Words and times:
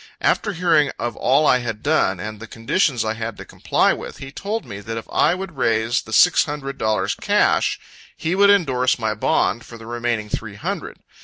After 0.21 0.53
hearing 0.53 0.91
of 0.97 1.15
all 1.15 1.45
I 1.45 1.59
had 1.59 1.83
done, 1.83 2.19
and 2.19 2.39
the 2.39 2.47
conditions 2.47 3.05
I 3.05 3.13
had 3.13 3.37
to 3.37 3.45
comply 3.45 3.93
with, 3.93 4.17
he 4.17 4.31
told 4.31 4.65
me 4.65 4.79
that 4.79 4.97
if 4.97 5.05
I 5.11 5.35
would 5.35 5.57
raise 5.57 6.01
the 6.01 6.11
six 6.11 6.45
hundred 6.45 6.79
dollars 6.79 7.13
cash, 7.13 7.79
he 8.17 8.33
would 8.33 8.49
endorse 8.49 8.97
my 8.97 9.13
bond 9.13 9.63
for 9.63 9.77
the 9.77 9.85
remaining 9.85 10.27
three 10.27 10.55
hundred. 10.55 10.97